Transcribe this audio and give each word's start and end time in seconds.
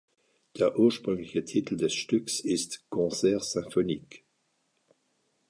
Der 0.57 0.79
ursprüngliche 0.79 1.45
Titel 1.45 1.77
des 1.77 1.93
Stücks 1.93 2.39
ist 2.39 2.83
"Concert 2.89 3.43
symphonique". 3.43 4.23